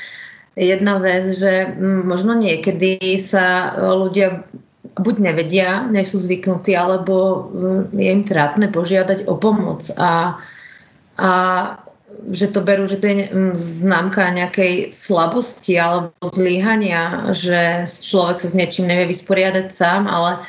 jedna 0.53 1.01
vec, 1.01 1.33
že 1.33 1.73
možno 1.81 2.37
niekedy 2.37 3.01
sa 3.17 3.73
ľudia 3.77 4.45
buď 4.93 5.15
nevedia, 5.19 5.89
nie 5.89 6.05
sú 6.05 6.21
zvyknutí, 6.21 6.77
alebo 6.77 7.49
mm, 7.49 7.97
je 7.97 8.09
im 8.13 8.23
trápne 8.23 8.69
požiadať 8.69 9.25
o 9.25 9.37
pomoc 9.37 9.89
a, 9.97 10.37
a 11.17 11.31
že 12.29 12.53
to 12.53 12.61
berú, 12.61 12.85
že 12.85 13.01
to 13.01 13.09
je 13.09 13.15
mm, 13.27 13.53
známka 13.57 14.29
nejakej 14.29 14.93
slabosti 14.93 15.75
alebo 15.81 16.13
zlíhania, 16.21 17.33
že 17.33 17.89
človek 17.89 18.37
sa 18.37 18.47
s 18.53 18.57
niečím 18.57 18.85
nevie 18.85 19.09
vysporiadať 19.09 19.73
sám, 19.73 20.05
ale 20.05 20.45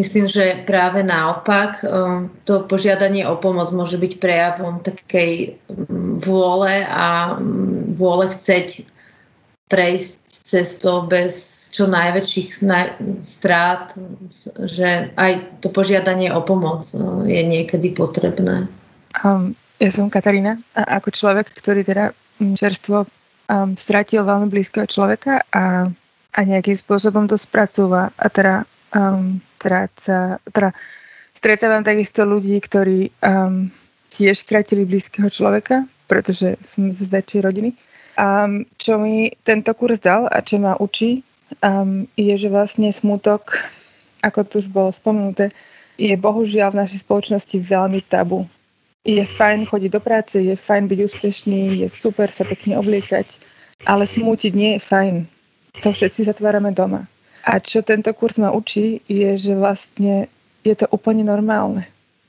myslím, 0.00 0.24
že 0.24 0.64
práve 0.64 1.04
naopak 1.04 1.84
um, 1.84 2.32
to 2.48 2.64
požiadanie 2.64 3.28
o 3.28 3.36
pomoc 3.36 3.68
môže 3.76 4.00
byť 4.00 4.12
prejavom 4.16 4.80
takej 4.80 5.60
mm, 5.68 6.24
vôle 6.24 6.80
a 6.88 7.36
vôle 7.92 8.32
chceť 8.32 8.88
prejsť 9.72 10.44
cestou 10.44 11.08
bez 11.08 11.62
čo 11.72 11.88
najväčších 11.88 12.60
strát, 13.24 13.96
že 14.68 15.08
aj 15.16 15.64
to 15.64 15.72
požiadanie 15.72 16.28
o 16.28 16.44
pomoc 16.44 16.84
no, 16.92 17.24
je 17.24 17.40
niekedy 17.40 17.96
potrebné. 17.96 18.68
Um, 19.24 19.56
ja 19.80 19.88
som 19.88 20.12
Katarína 20.12 20.60
a 20.76 21.00
ako 21.00 21.08
človek, 21.16 21.48
ktorý 21.56 21.80
teda 21.88 22.12
mm, 22.12 22.60
čerstvo 22.60 23.08
um, 23.08 23.72
stratil 23.72 24.20
veľmi 24.20 24.52
blízkeho 24.52 24.84
človeka 24.84 25.48
a, 25.48 25.88
a 26.36 26.38
nejakým 26.44 26.76
spôsobom 26.76 27.24
to 27.24 27.40
spracúva 27.40 28.12
a 28.12 28.26
teda 28.28 28.68
um, 28.92 29.40
tráca, 29.56 30.36
teda 30.52 30.76
stretávam 31.32 31.80
takisto 31.80 32.28
ľudí, 32.28 32.60
ktorí 32.60 33.08
um, 33.24 33.72
tiež 34.12 34.44
stratili 34.44 34.84
blízkeho 34.84 35.32
človeka, 35.32 35.88
pretože 36.04 36.60
som 36.76 36.92
z 36.92 37.08
väčšej 37.08 37.40
rodiny. 37.40 37.72
Um, 38.12 38.68
čo 38.76 39.00
mi 39.00 39.32
tento 39.40 39.72
kurz 39.72 39.96
dal 39.96 40.28
a 40.28 40.44
čo 40.44 40.60
ma 40.60 40.76
učí, 40.76 41.24
um, 41.64 42.04
je, 42.12 42.34
že 42.36 42.52
vlastne 42.52 42.92
smutok, 42.92 43.56
ako 44.20 44.44
tu 44.44 44.54
už 44.60 44.68
bolo 44.68 44.92
spomenuté, 44.92 45.48
je 45.96 46.12
bohužiaľ 46.16 46.76
v 46.76 46.80
našej 46.84 47.08
spoločnosti 47.08 47.56
veľmi 47.56 48.04
tabu. 48.04 48.44
Je 49.02 49.24
fajn 49.24 49.66
chodiť 49.66 49.90
do 49.90 50.00
práce, 50.04 50.36
je 50.38 50.54
fajn 50.54 50.92
byť 50.92 50.98
úspešný, 51.08 51.60
je 51.82 51.88
super 51.88 52.28
sa 52.28 52.44
pekne 52.44 52.78
obliekať, 52.78 53.26
ale 53.88 54.04
smútiť 54.06 54.52
nie 54.52 54.76
je 54.76 54.80
fajn. 54.84 55.14
To 55.80 55.88
všetci 55.90 56.28
zatvárame 56.28 56.70
doma. 56.76 57.08
A 57.42 57.58
čo 57.58 57.82
tento 57.82 58.12
kurz 58.14 58.38
ma 58.38 58.54
učí, 58.54 59.02
je, 59.10 59.34
že 59.34 59.58
vlastne 59.58 60.30
je 60.62 60.74
to 60.78 60.86
úplne 60.92 61.26
normálne 61.26 61.88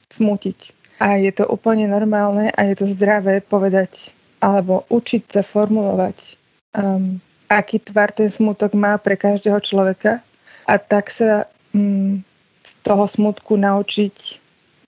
smútiť. 0.09 0.73
A 0.97 1.19
je 1.19 1.29
to 1.35 1.45
úplne 1.45 1.85
normálne 1.85 2.49
a 2.49 2.59
je 2.71 2.75
to 2.79 2.85
zdravé 2.89 3.43
povedať 3.43 4.15
alebo 4.43 4.83
učiť 4.91 5.39
sa 5.39 5.41
formulovať 5.41 6.43
um, 6.75 7.21
aký 7.47 7.77
tvar 7.79 8.09
ten 8.09 8.29
smutok 8.33 8.73
má 8.73 8.97
pre 8.97 9.13
každého 9.13 9.61
človeka 9.61 10.25
a 10.65 10.73
tak 10.81 11.13
sa 11.13 11.45
mm, 11.71 12.25
z 12.65 12.71
toho 12.81 13.05
smutku 13.05 13.55
naučiť 13.55 14.41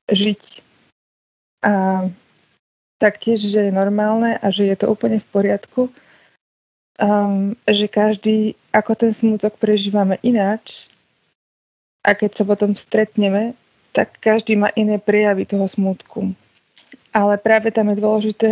žiť. 0.09 0.43
A 1.65 2.05
taktiež, 3.01 3.41
že 3.41 3.69
je 3.69 3.71
normálne 3.74 4.38
a 4.38 4.47
že 4.50 4.69
je 4.69 4.75
to 4.77 4.89
úplne 4.89 5.17
v 5.21 5.27
poriadku, 5.29 5.81
um, 7.01 7.53
že 7.65 7.89
každý, 7.89 8.57
ako 8.74 8.91
ten 8.97 9.12
smutok 9.13 9.57
prežívame 9.57 10.21
ináč 10.21 10.89
a 12.05 12.13
keď 12.13 12.31
sa 12.38 12.43
potom 12.45 12.77
stretneme, 12.77 13.57
tak 13.95 14.19
každý 14.19 14.59
má 14.59 14.69
iné 14.75 15.00
prejavy 15.00 15.47
toho 15.47 15.65
smutku. 15.65 16.35
Ale 17.15 17.39
práve 17.39 17.71
tam 17.71 17.89
je 17.89 17.97
dôležité 17.97 18.50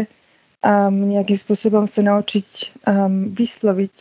um, 0.63 1.12
nejakým 1.12 1.38
spôsobom 1.38 1.86
sa 1.86 2.01
naučiť 2.01 2.79
um, 2.88 3.29
vysloviť 3.36 3.96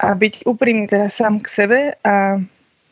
a 0.00 0.14
byť 0.14 0.46
úprimný 0.46 0.86
teda 0.86 1.10
sám 1.10 1.42
k 1.42 1.46
sebe 1.50 1.78
a, 2.04 2.38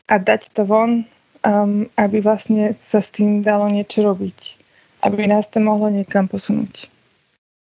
a 0.09 0.15
dať 0.19 0.51
to 0.51 0.67
von, 0.67 1.07
um, 1.45 1.87
aby 1.95 2.19
vlastne 2.21 2.75
sa 2.75 3.05
s 3.05 3.13
tým 3.15 3.45
dalo 3.45 3.71
niečo 3.71 4.03
robiť. 4.03 4.59
Aby 5.05 5.29
nás 5.29 5.47
to 5.53 5.61
mohlo 5.61 5.93
niekam 5.93 6.27
posunúť. 6.27 6.89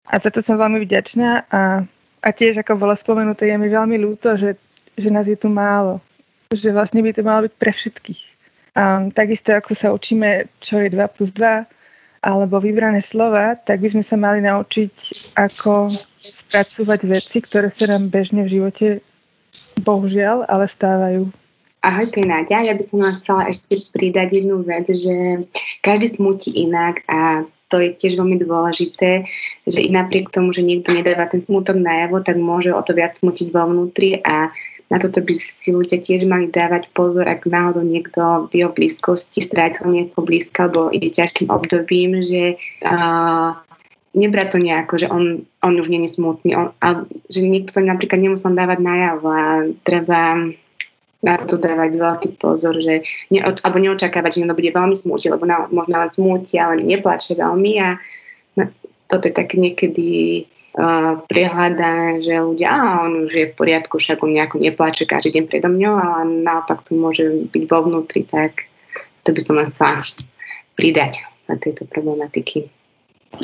A 0.09 0.19
za 0.19 0.29
to 0.29 0.43
som 0.43 0.59
veľmi 0.59 0.83
vďačná 0.83 1.47
a, 1.47 1.85
a 2.19 2.29
tiež, 2.33 2.59
ako 2.59 2.81
bolo 2.81 2.93
spomenuté, 2.97 3.47
je 3.47 3.55
mi 3.55 3.71
veľmi 3.71 3.95
ľúto, 3.95 4.35
že, 4.35 4.59
že 4.99 5.09
nás 5.09 5.23
je 5.23 5.39
tu 5.39 5.47
málo. 5.47 6.03
Že 6.51 6.75
vlastne 6.75 6.99
by 6.99 7.13
to 7.15 7.21
malo 7.23 7.47
byť 7.47 7.53
pre 7.55 7.71
všetkých. 7.71 8.21
Um, 8.75 9.09
takisto 9.13 9.55
ako 9.55 9.71
sa 9.71 9.95
učíme, 9.95 10.51
čo 10.59 10.83
je 10.83 10.91
2 10.91 11.15
plus 11.15 11.31
2, 11.31 11.78
alebo 12.19 12.59
vybrané 12.59 12.99
slova, 12.99 13.55
tak 13.55 13.79
by 13.79 13.95
sme 13.95 14.03
sa 14.03 14.19
mali 14.19 14.43
naučiť, 14.43 14.93
ako 15.39 15.91
spracovať 16.19 16.99
veci, 17.07 17.37
ktoré 17.39 17.71
sa 17.71 17.95
nám 17.95 18.11
bežne 18.11 18.43
v 18.43 18.59
živote 18.59 18.87
bohužiaľ, 19.79 20.43
ale 20.51 20.67
stávajú. 20.67 21.31
Ahoj, 21.79 22.11
to 22.11 22.19
je 22.19 22.27
Náďa. 22.27 22.67
Ja 22.67 22.73
by 22.75 22.83
som 22.83 22.99
vám 22.99 23.15
chcela 23.23 23.43
ešte 23.47 23.95
pridať 23.95 24.35
jednu 24.35 24.67
vec, 24.67 24.91
že 24.91 25.47
každý 25.79 26.07
smutí 26.11 26.51
inak 26.51 27.07
a 27.07 27.47
to 27.71 27.79
je 27.79 27.95
tiež 27.95 28.19
veľmi 28.19 28.41
dôležité, 28.41 29.23
že 29.63 29.79
i 29.79 29.87
napriek 29.93 30.33
tomu, 30.33 30.51
že 30.51 30.65
niekto 30.65 30.91
nedáva 30.91 31.29
ten 31.29 31.39
smutok 31.39 31.77
najavo, 31.77 32.19
tak 32.25 32.35
môže 32.35 32.73
o 32.73 32.81
to 32.81 32.97
viac 32.97 33.15
smutiť 33.15 33.53
vo 33.53 33.69
vnútri 33.69 34.19
a 34.19 34.51
na 34.89 34.97
toto 34.97 35.21
by 35.21 35.33
si 35.37 35.69
ľudia 35.69 36.01
tiež 36.01 36.25
mali 36.25 36.49
dávať 36.49 36.89
pozor, 36.97 37.29
ak 37.29 37.45
náhodou 37.45 37.85
niekto 37.85 38.49
v 38.49 38.65
jeho 38.65 38.71
blízkosti 38.73 39.45
strátil 39.45 39.85
niekoho 39.85 40.25
blízka 40.25 40.65
alebo 40.65 40.89
ide 40.89 41.13
ťažkým 41.13 41.53
obdobím, 41.53 42.25
že 42.25 42.57
uh, 42.81 43.53
nebrať 44.17 44.47
to 44.49 44.57
nejako, 44.57 44.93
že 44.97 45.07
on, 45.07 45.45
on 45.61 45.73
už 45.77 45.93
je 45.93 46.09
smutný, 46.09 46.57
on, 46.57 46.73
a, 46.81 47.05
že 47.29 47.45
niekto 47.45 47.77
to 47.77 47.85
napríklad 47.85 48.17
nemusel 48.17 48.49
dávať 48.57 48.81
najavo 48.81 49.27
a 49.29 49.45
treba 49.85 50.49
na 51.19 51.35
to 51.35 51.59
dávať 51.59 51.91
veľký 51.99 52.29
pozor, 52.41 52.73
že 52.79 53.05
ne, 53.29 53.39
alebo 53.43 53.77
neočakávať, 53.77 54.31
že 54.33 54.39
niekto 54.41 54.57
bude 54.57 54.71
veľmi 54.71 54.95
smútiť, 54.95 55.29
lebo 55.35 55.45
na, 55.45 55.67
možno 55.69 55.99
len 55.99 56.09
smúti, 56.09 56.55
ale 56.57 56.81
neplače 56.81 57.35
veľmi 57.37 57.73
a 57.77 57.99
no, 58.57 58.63
toto 59.05 59.27
je 59.29 59.33
také 59.35 59.59
niekedy 59.59 60.07
uh, 60.79 61.19
že 62.23 62.33
ľudia, 62.39 62.71
a 62.71 63.03
on 63.03 63.27
už 63.27 63.33
je 63.35 63.45
v 63.51 63.57
poriadku, 63.59 63.99
však 63.99 64.23
on 64.23 64.31
nejako 64.31 64.63
neplače 64.63 65.03
každý 65.03 65.35
deň 65.35 65.43
predo 65.51 65.67
mňou, 65.67 65.95
ale 65.99 66.23
naopak 66.47 66.87
to 66.87 66.95
môže 66.95 67.51
byť 67.51 67.63
vo 67.67 67.79
vnútri, 67.83 68.23
tak 68.23 68.71
to 69.27 69.35
by 69.35 69.41
som 69.43 69.59
len 69.59 69.67
chcela 69.75 70.01
pridať 70.79 71.27
na 71.51 71.59
tejto 71.59 71.83
problematiky. 71.83 72.71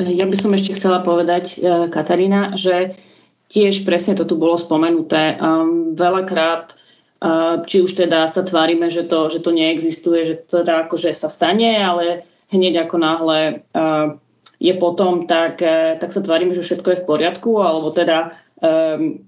Ja 0.00 0.26
by 0.26 0.34
som 0.34 0.50
ešte 0.50 0.74
chcela 0.74 0.98
povedať, 0.98 1.62
e, 1.62 1.86
Katarína, 1.94 2.58
že 2.58 2.98
tiež 3.46 3.86
presne 3.86 4.18
to 4.18 4.26
tu 4.26 4.34
bolo 4.34 4.58
spomenuté. 4.58 5.38
Um, 5.38 5.94
veľakrát, 5.94 6.74
uh, 7.22 7.62
či 7.62 7.78
už 7.78 7.94
teda 7.94 8.26
sa 8.26 8.42
tvárime, 8.42 8.90
že 8.90 9.06
to, 9.06 9.30
že 9.30 9.38
to 9.38 9.54
neexistuje, 9.54 10.26
že 10.26 10.34
to 10.50 10.66
teda 10.66 10.86
akože 10.86 11.14
sa 11.14 11.30
stane, 11.30 11.78
ale 11.78 12.26
hneď 12.50 12.86
ako 12.86 12.96
náhle 12.98 13.62
uh, 13.70 14.18
je 14.56 14.72
potom, 14.76 15.28
tak, 15.28 15.60
uh, 15.60 15.96
tak 16.00 16.10
sa 16.12 16.20
tvárime, 16.24 16.56
že 16.56 16.64
všetko 16.64 16.88
je 16.92 17.00
v 17.02 17.08
poriadku, 17.08 17.60
alebo 17.60 17.92
teda 17.92 18.36
um, 18.60 19.26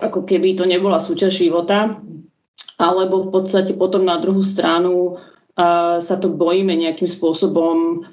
ako 0.00 0.24
keby 0.24 0.56
to 0.56 0.64
nebola 0.64 0.98
súčasť 1.02 1.34
života, 1.34 2.00
alebo 2.80 3.28
v 3.28 3.30
podstate 3.34 3.76
potom 3.76 4.08
na 4.08 4.16
druhú 4.16 4.40
stranu 4.40 5.16
uh, 5.16 6.00
sa 6.00 6.16
to 6.16 6.32
bojíme 6.32 6.72
nejakým 6.72 7.08
spôsobom 7.08 8.08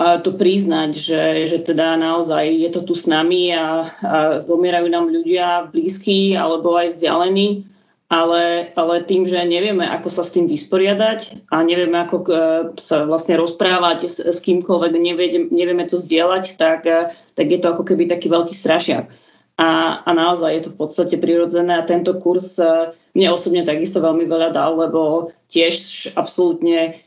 to 0.00 0.32
priznať, 0.32 0.90
že, 0.96 1.24
že 1.44 1.58
teda 1.60 1.92
naozaj 2.00 2.48
je 2.48 2.70
to 2.72 2.80
tu 2.88 2.94
s 2.96 3.04
nami 3.04 3.52
a, 3.52 3.84
a 3.84 4.16
zomierajú 4.40 4.88
nám 4.88 5.12
ľudia 5.12 5.68
blízki 5.68 6.32
alebo 6.32 6.72
aj 6.80 6.96
vzdialení, 6.96 7.68
ale, 8.10 8.74
ale 8.74 9.06
tým, 9.06 9.22
že 9.22 9.38
nevieme, 9.46 9.86
ako 9.86 10.10
sa 10.10 10.26
s 10.26 10.34
tým 10.34 10.50
vysporiadať 10.50 11.46
a 11.46 11.62
nevieme, 11.62 11.94
ako 11.94 12.16
e, 12.26 12.30
sa 12.74 13.06
vlastne 13.06 13.38
rozprávať 13.38 14.10
s, 14.10 14.18
s 14.18 14.42
kýmkoľvek, 14.42 14.92
nevieme, 14.98 15.46
nevieme 15.54 15.84
to 15.86 15.94
zdieľať, 15.94 16.58
tak, 16.58 16.90
e, 16.90 17.14
tak 17.38 17.46
je 17.46 17.62
to 17.62 17.70
ako 17.70 17.86
keby 17.86 18.10
taký 18.10 18.26
veľký 18.26 18.50
strašiak. 18.50 19.14
A, 19.62 20.02
a 20.02 20.10
naozaj 20.10 20.50
je 20.50 20.62
to 20.66 20.70
v 20.74 20.78
podstate 20.82 21.16
prirodzené 21.22 21.78
a 21.78 21.86
tento 21.86 22.18
kurz 22.18 22.58
e, 22.58 22.90
mne 23.14 23.28
osobne 23.30 23.62
takisto 23.62 24.02
veľmi 24.02 24.26
veľa 24.26 24.50
dal, 24.58 24.74
lebo 24.74 25.30
tiež 25.46 26.10
absolútne 26.18 26.98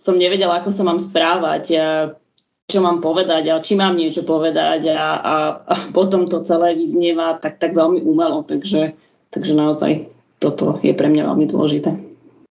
som 0.00 0.16
nevedela, 0.16 0.64
ako 0.64 0.72
sa 0.72 0.80
mám 0.80 0.96
správať, 0.96 1.76
čo 2.66 2.78
mám 2.80 3.04
povedať 3.04 3.52
a 3.52 3.60
či 3.60 3.76
mám 3.76 3.94
niečo 3.94 4.24
povedať 4.24 4.96
a, 4.96 5.08
a, 5.20 5.34
a 5.60 5.74
potom 5.96 6.24
to 6.24 6.40
celé 6.40 6.72
vyznieva 6.72 7.36
tak, 7.36 7.60
tak 7.60 7.76
veľmi 7.76 8.00
umelo, 8.00 8.40
takže, 8.48 8.96
takže 9.36 9.52
naozaj 9.52 10.08
toto 10.40 10.80
je 10.80 10.96
pre 10.96 11.12
mňa 11.12 11.28
veľmi 11.28 11.44
dôležité. 11.44 11.92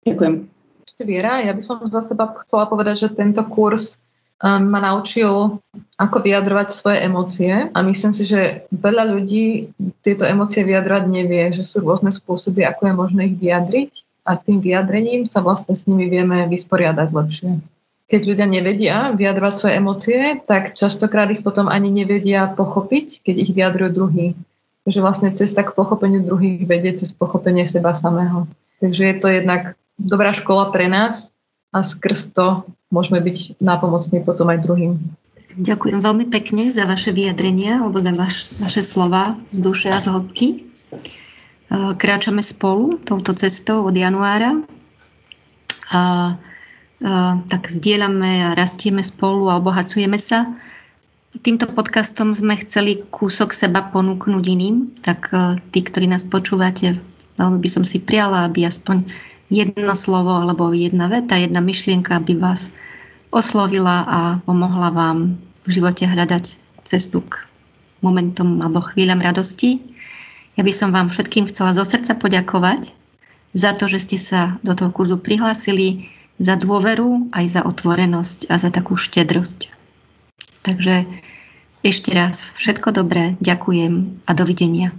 Ďakujem. 0.01 0.49
Ešte 0.89 1.03
Viera, 1.05 1.45
ja 1.45 1.53
by 1.53 1.61
som 1.61 1.77
za 1.85 2.01
seba 2.01 2.33
chcela 2.41 2.65
povedať, 2.65 3.05
že 3.05 3.13
tento 3.13 3.45
kurz 3.45 4.01
um, 4.41 4.65
ma 4.65 4.81
naučil, 4.81 5.61
ako 6.01 6.17
vyjadrovať 6.25 6.67
svoje 6.73 6.97
emócie 7.05 7.53
a 7.69 7.77
myslím 7.85 8.13
si, 8.17 8.25
že 8.25 8.65
veľa 8.73 9.13
ľudí 9.13 9.69
tieto 10.01 10.25
emócie 10.25 10.65
vyjadrovať 10.65 11.03
nevie, 11.05 11.53
že 11.53 11.61
sú 11.61 11.85
rôzne 11.85 12.09
spôsoby, 12.09 12.65
ako 12.65 12.89
je 12.89 12.93
možné 12.97 13.21
ich 13.29 13.37
vyjadriť 13.37 13.91
a 14.25 14.37
tým 14.37 14.61
vyjadrením 14.61 15.29
sa 15.29 15.45
vlastne 15.45 15.77
s 15.77 15.85
nimi 15.85 16.09
vieme 16.09 16.49
vysporiadať 16.49 17.07
lepšie. 17.13 17.51
Keď 18.11 18.21
ľudia 18.27 18.47
nevedia 18.49 18.95
vyjadrovať 19.15 19.53
svoje 19.55 19.73
emócie, 19.79 20.19
tak 20.43 20.75
častokrát 20.75 21.31
ich 21.31 21.45
potom 21.45 21.71
ani 21.71 21.87
nevedia 21.87 22.51
pochopiť, 22.51 23.23
keď 23.23 23.35
ich 23.39 23.51
vyjadrujú 23.55 23.89
druhý. 23.95 24.27
Takže 24.81 24.99
vlastne 24.99 25.29
cesta 25.37 25.61
k 25.61 25.77
pochopeniu 25.77 26.25
druhých 26.25 26.65
vedie 26.65 26.97
cez 26.97 27.13
pochopenie 27.13 27.69
seba 27.69 27.93
samého. 27.93 28.49
Takže 28.81 29.03
je 29.05 29.15
to 29.21 29.27
jednak 29.29 29.61
dobrá 30.01 30.33
škola 30.33 30.73
pre 30.73 30.89
nás 30.89 31.29
a 31.69 31.85
skrz 31.85 32.33
to 32.33 32.65
môžeme 32.89 33.21
byť 33.21 33.61
nápomocní 33.61 34.25
potom 34.25 34.49
aj 34.49 34.65
druhým. 34.65 34.97
Ďakujem 35.51 35.99
veľmi 35.99 36.25
pekne 36.31 36.71
za 36.71 36.87
vaše 36.87 37.11
vyjadrenia 37.11 37.83
alebo 37.83 37.99
za 37.99 38.15
vaš, 38.15 38.49
vaše 38.57 38.81
slova 38.81 39.35
z 39.51 39.57
duše 39.59 39.91
a 39.91 39.99
z 39.99 40.07
hĺbky. 40.09 40.47
Eh, 41.71 41.91
kráčame 41.95 42.43
spolu 42.43 42.99
touto 42.99 43.31
cestou 43.31 43.87
od 43.87 43.95
januára 43.95 44.59
a 45.87 46.01
eh, 46.99 47.33
tak 47.47 47.71
zdieľame 47.71 48.51
a 48.51 48.55
rastieme 48.55 48.99
spolu 49.03 49.47
a 49.47 49.55
obohacujeme 49.55 50.19
sa. 50.19 50.51
Týmto 51.31 51.71
podcastom 51.71 52.35
sme 52.35 52.59
chceli 52.59 53.07
kúsok 53.07 53.55
seba 53.55 53.87
ponúknuť 53.87 54.43
iným, 54.43 54.91
tak 54.99 55.31
eh, 55.31 55.55
tí, 55.71 55.79
ktorí 55.79 56.11
nás 56.11 56.27
počúvate, 56.27 56.99
veľmi 57.39 57.57
by 57.63 57.69
som 57.71 57.87
si 57.87 58.03
priala, 58.03 58.51
aby 58.51 58.67
aspoň 58.67 59.07
jedno 59.47 59.95
slovo 59.95 60.35
alebo 60.35 60.75
jedna 60.75 61.07
veta, 61.07 61.39
jedna 61.39 61.63
myšlienka 61.63 62.19
by 62.19 62.35
vás 62.35 62.75
oslovila 63.31 64.03
a 64.03 64.19
pomohla 64.43 64.91
vám 64.91 65.39
v 65.63 65.69
živote 65.71 66.03
hľadať 66.03 66.59
cestu 66.83 67.23
k 67.23 67.39
momentom 68.03 68.59
alebo 68.59 68.83
chvíľam 68.83 69.23
radosti 69.23 69.91
ja 70.59 70.67
by 70.67 70.73
som 70.75 70.91
vám 70.91 71.07
všetkým 71.07 71.47
chcela 71.47 71.71
zo 71.71 71.87
srdca 71.87 72.19
poďakovať 72.19 72.91
za 73.55 73.71
to, 73.71 73.87
že 73.87 74.03
ste 74.03 74.17
sa 74.19 74.59
do 74.63 74.75
toho 74.75 74.91
kurzu 74.91 75.19
prihlásili, 75.19 76.11
za 76.41 76.57
dôveru, 76.57 77.29
aj 77.37 77.45
za 77.53 77.61
otvorenosť 77.61 78.49
a 78.49 78.57
za 78.57 78.73
takú 78.73 78.97
štedrosť. 78.97 79.69
Takže 80.61 81.09
ešte 81.81 82.13
raz 82.13 82.45
všetko 82.61 82.93
dobré, 82.93 83.33
ďakujem 83.41 84.21
a 84.29 84.31
dovidenia. 84.37 84.93